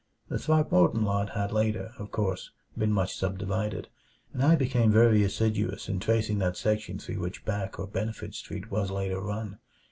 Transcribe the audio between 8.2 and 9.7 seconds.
Street was later run.